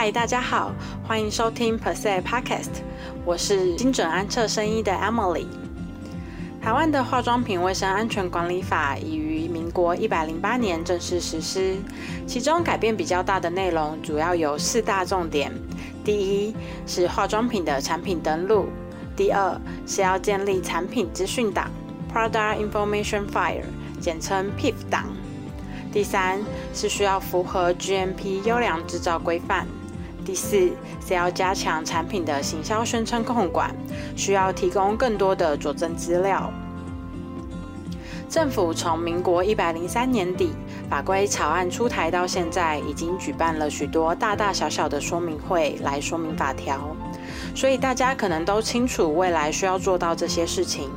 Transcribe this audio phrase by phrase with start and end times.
[0.00, 0.70] 嗨，大家好，
[1.04, 2.68] 欢迎收听 Per Se Podcast，
[3.24, 5.48] 我是精准安测生医的 Emily。
[6.62, 11.74] 台湾的化妆品卫生安全管理法已于民国一百零八年正式实施，
[12.28, 15.52] 其中改变比较大的内容主要有四大重点：
[16.04, 16.54] 第一
[16.86, 18.66] 是化妆品的产品登录；
[19.16, 21.68] 第二是要建立产品资讯档
[22.14, 23.64] （Product Information File），
[24.00, 25.06] 简称 PIF 档；
[25.92, 26.38] 第三
[26.72, 29.66] 是需要符合 GMP 优良制造规范。
[30.28, 30.70] 第四
[31.06, 33.74] 是要加强产品的行销宣称控管，
[34.14, 36.52] 需要提供更多的佐证资料。
[38.28, 40.50] 政府从民国一百零三年底
[40.90, 46.94] 法规草案出台到现在，已经举办了许多大大小小的说明会来说明法条，
[47.54, 50.90] 所以大家可能都清楚未来需要做到这些事情。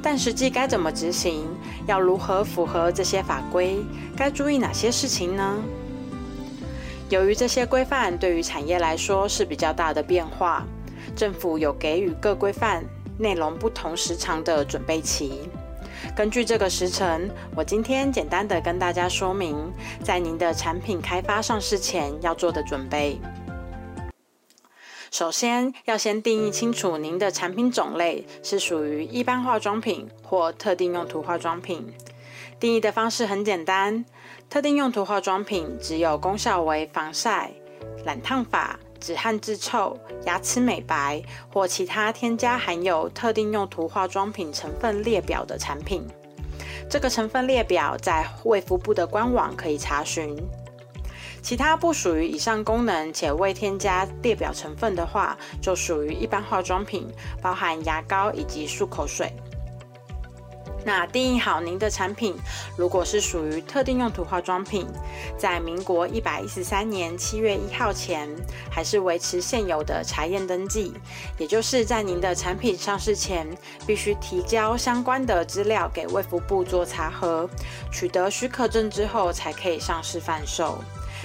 [0.00, 1.44] 但实际该怎么执行，
[1.88, 3.84] 要如何符合这些法规，
[4.16, 5.56] 该注意哪些事情呢？
[7.10, 10.64] 由于这些规范对于产业来说是比较大的变化，
[11.16, 12.84] 政府有给予各规范
[13.18, 15.50] 内容不同时长的准备期。
[16.16, 19.56] 根据这个时程，我今天简单的跟大家说明，
[20.04, 23.20] 在您的产品开发上市前要做的准备。
[25.10, 31.92] 首先要先定义清楚您的产品种类是属于一般化妆品或特定用途化妆品。
[32.60, 34.04] 定义的方式很简单。
[34.48, 37.50] 特定用途化妆品只有功效为防晒、
[38.04, 41.22] 染烫发、止汗治臭、牙齿美白
[41.52, 46.06] 或其他添加含有特定用途化妆品成分列表的产品。
[46.90, 50.36] 这个成分列表在卫福部的官网可以查询。
[51.40, 57.08] 其他不属于以上功能且未添加列表成分的话，就属于一般化妆品，
[57.40, 59.32] 包含牙膏以及漱口水。
[60.84, 62.36] 那定义好您的产品，
[62.76, 64.86] 如果是属于特定用途化妆品，
[65.36, 68.28] 在民国一百一十三年七月一号前，
[68.70, 70.94] 还是维持现有的查验登记，
[71.36, 73.46] 也就是在您的产品上市前，
[73.86, 77.48] 必须提交相关的资料给卫福部做查核，
[77.92, 80.78] 取得许可证之后，才可以上市贩售。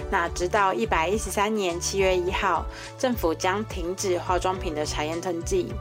[0.09, 2.65] 那直到一百一十三年七月一号，
[2.97, 5.73] 政府将停止化妆品的查验登记。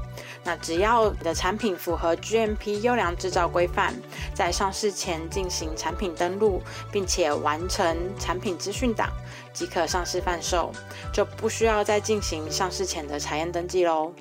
[0.43, 3.95] 那只要你的产品符合 GMP 优良制造规范，
[4.35, 6.61] 在上市前进行产品登录，
[6.93, 9.11] 并且完成产品资讯档，
[9.53, 10.71] 即可上市贩售，
[11.13, 14.13] 就不需要再进行上市前的查验登记喽。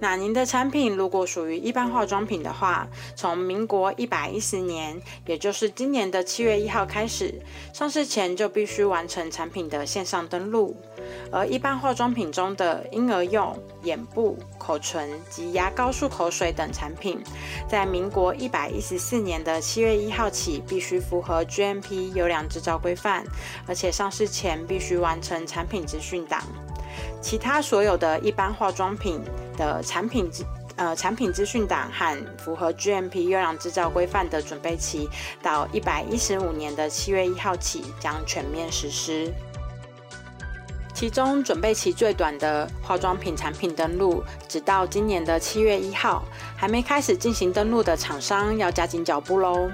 [0.00, 7.40] 那您的产品如果属于一般化妆品的话，从民国一百一十年，也就是今年的七月一号开始，
[7.72, 10.76] 上市前就必须完成产品的线上登录。
[11.30, 17.20] 而一般化妆品中的婴儿用眼部、口唇及牙膏、漱口水等产品，
[17.68, 23.24] 在民国一百一十四年的七月一号起，必须符合 GMP 优良制造规范，
[23.66, 26.42] 而且上市前必须完成产品资讯档。
[27.20, 29.20] 其他所有的一般化妆品
[29.56, 30.44] 的产品资
[30.76, 35.08] 呃产品资讯档和符合 GMP 优良制造规范的准备期，
[35.42, 39.32] 到一百一十五年的七月一号起将全面实施。
[40.92, 46.22] 其中准备期最短的化妆品产品登录，直到今年的七月一号，
[46.56, 49.68] 还没开始进行登录的厂商要加紧脚步喽。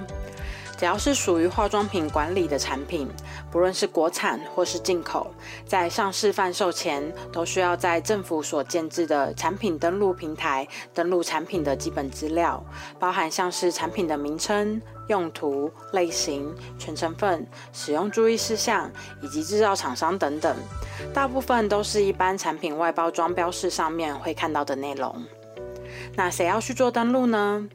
[0.81, 3.07] 只要是属于化妆品管理的产品，
[3.51, 5.31] 不论是国产或是进口，
[5.67, 12.65] 在上市贩售前，都需要在政府所建制的产品登录平台登录产品的基本资料，
[12.99, 18.91] 包含像是产品的名称、用途、类型、全成分、使用注意事项
[19.21, 20.57] 以及制造厂商等等，
[21.13, 25.23] 大部分都是一般产品外包装标示上面会看到的内容。
[26.17, 27.69] 那谁要去做登录呢？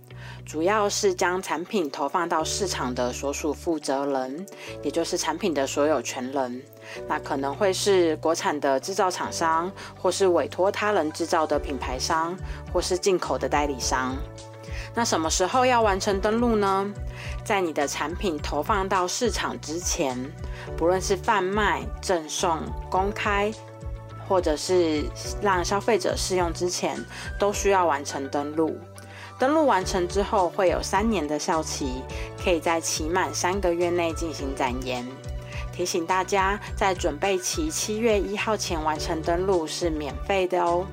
[0.45, 4.45] 主要是将产品投放到市场的所属负责人，
[4.83, 6.61] 也就是产品的所有权人。
[7.07, 12.37] 那可能会是国产的制造厂商，或是委托他人制造的品牌商，
[12.71, 14.15] 或是进口的代理商。
[14.93, 16.93] 那什么时候要完成登录呢？
[17.43, 20.15] 在你的产品投放到市场之前，
[20.77, 22.59] 不论是贩卖、赠送、
[22.89, 23.51] 公开，
[24.29, 25.03] 或者是
[25.41, 27.03] 让消费者试用之前，
[27.39, 28.77] 都需要完成登录。
[29.37, 32.01] 登录完成之后，会有三年的效期，
[32.41, 35.05] 可以在期满三个月内进行展延。
[35.73, 40.85] 提醒大家，在准备期七月一号前完成登录是免费的哦，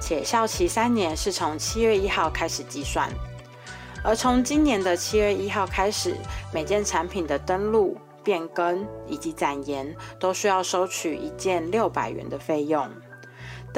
[0.00, 3.08] 且效期三年是从七月一号开始计算。
[4.02, 6.16] 而从今年的七月一号开始，
[6.52, 12.90] 每件产品的登录、变更以及展延都需要收取一件六百元的费用。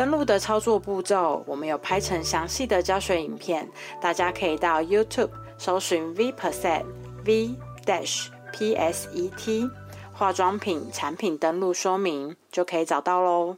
[0.01, 3.69] 登录的操作步骤，我们有拍成详细的教学影片，
[4.01, 6.87] 大家可以到 YouTube 搜寻 V Percent
[7.23, 7.55] V
[7.85, 9.69] Dash P S E T，
[10.15, 13.55] 化妆品产品登录说明就可以找到喽。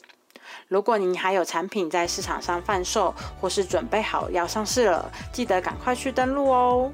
[0.67, 6.91] 如果您还有产品在市场上贩售，或是准备好要上市了，记得赶快去登录哦。